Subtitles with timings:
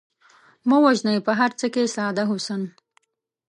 [0.69, 2.61] مه وژنئ په هر څه کې ساده حسن